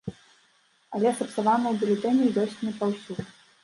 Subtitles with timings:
[0.97, 3.27] Але сапсаваныя бюлетэні ёсць не паўсюль.